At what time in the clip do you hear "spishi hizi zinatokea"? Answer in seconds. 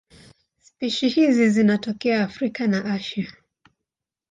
0.59-2.23